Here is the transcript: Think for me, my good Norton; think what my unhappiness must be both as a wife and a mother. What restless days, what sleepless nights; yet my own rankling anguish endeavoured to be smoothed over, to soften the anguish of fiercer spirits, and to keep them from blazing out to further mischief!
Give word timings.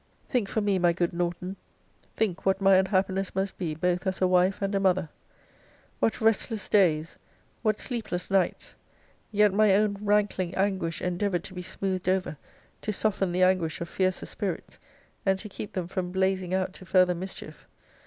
Think 0.27 0.49
for 0.49 0.61
me, 0.61 0.79
my 0.79 0.93
good 0.93 1.13
Norton; 1.13 1.57
think 2.15 2.43
what 2.43 2.59
my 2.59 2.77
unhappiness 2.77 3.35
must 3.35 3.55
be 3.59 3.75
both 3.75 4.07
as 4.07 4.19
a 4.19 4.27
wife 4.27 4.59
and 4.59 4.73
a 4.73 4.79
mother. 4.79 5.09
What 5.99 6.19
restless 6.19 6.67
days, 6.67 7.19
what 7.61 7.79
sleepless 7.79 8.31
nights; 8.31 8.73
yet 9.31 9.53
my 9.53 9.75
own 9.75 9.99
rankling 10.01 10.55
anguish 10.55 11.03
endeavoured 11.03 11.43
to 11.43 11.53
be 11.53 11.61
smoothed 11.61 12.09
over, 12.09 12.37
to 12.81 12.91
soften 12.91 13.31
the 13.31 13.43
anguish 13.43 13.79
of 13.79 13.89
fiercer 13.89 14.25
spirits, 14.25 14.79
and 15.23 15.37
to 15.37 15.47
keep 15.47 15.73
them 15.73 15.87
from 15.87 16.11
blazing 16.11 16.51
out 16.55 16.73
to 16.73 16.85
further 16.87 17.13
mischief! 17.13 17.67